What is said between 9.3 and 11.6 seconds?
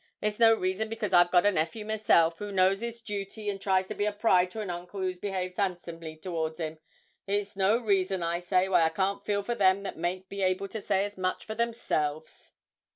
for them that mayn't be able to say as much for